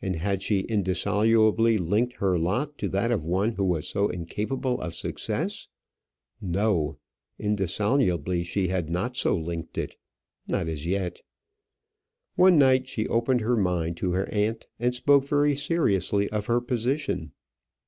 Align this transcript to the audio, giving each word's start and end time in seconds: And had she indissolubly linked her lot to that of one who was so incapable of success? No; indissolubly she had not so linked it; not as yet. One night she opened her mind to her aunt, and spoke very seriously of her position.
And 0.00 0.14
had 0.14 0.44
she 0.44 0.60
indissolubly 0.60 1.76
linked 1.76 2.18
her 2.18 2.38
lot 2.38 2.78
to 2.78 2.88
that 2.90 3.10
of 3.10 3.24
one 3.24 3.50
who 3.54 3.64
was 3.64 3.88
so 3.88 4.08
incapable 4.08 4.80
of 4.80 4.94
success? 4.94 5.66
No; 6.40 6.98
indissolubly 7.36 8.44
she 8.44 8.68
had 8.68 8.88
not 8.88 9.16
so 9.16 9.36
linked 9.36 9.76
it; 9.76 9.96
not 10.48 10.68
as 10.68 10.86
yet. 10.86 11.20
One 12.36 12.58
night 12.60 12.86
she 12.86 13.08
opened 13.08 13.40
her 13.40 13.56
mind 13.56 13.96
to 13.96 14.12
her 14.12 14.28
aunt, 14.32 14.68
and 14.78 14.94
spoke 14.94 15.24
very 15.26 15.56
seriously 15.56 16.30
of 16.30 16.46
her 16.46 16.60
position. 16.60 17.32